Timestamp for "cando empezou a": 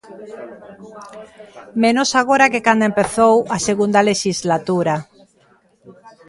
2.67-3.57